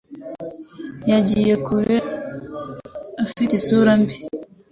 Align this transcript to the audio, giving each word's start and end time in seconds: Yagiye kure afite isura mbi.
Yagiye 1.11 1.53
kure 1.65 1.97
afite 3.23 3.51
isura 3.59 3.91
mbi. 4.01 4.15